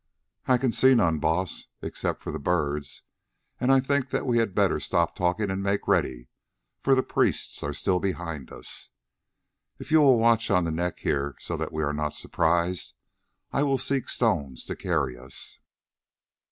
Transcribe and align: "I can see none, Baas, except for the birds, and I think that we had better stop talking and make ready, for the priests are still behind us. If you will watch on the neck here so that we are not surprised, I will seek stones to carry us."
"I 0.47 0.57
can 0.57 0.71
see 0.71 0.95
none, 0.95 1.19
Baas, 1.19 1.67
except 1.83 2.23
for 2.23 2.31
the 2.31 2.39
birds, 2.39 3.03
and 3.59 3.71
I 3.71 3.79
think 3.79 4.09
that 4.09 4.25
we 4.25 4.39
had 4.39 4.55
better 4.55 4.79
stop 4.79 5.15
talking 5.15 5.51
and 5.51 5.61
make 5.61 5.87
ready, 5.87 6.27
for 6.79 6.95
the 6.95 7.03
priests 7.03 7.61
are 7.61 7.71
still 7.71 7.99
behind 7.99 8.51
us. 8.51 8.89
If 9.77 9.91
you 9.91 10.01
will 10.01 10.17
watch 10.17 10.49
on 10.49 10.63
the 10.63 10.71
neck 10.71 10.97
here 11.01 11.35
so 11.37 11.55
that 11.55 11.71
we 11.71 11.83
are 11.83 11.93
not 11.93 12.15
surprised, 12.15 12.95
I 13.51 13.61
will 13.61 13.77
seek 13.77 14.09
stones 14.09 14.65
to 14.65 14.75
carry 14.75 15.15
us." 15.19 15.59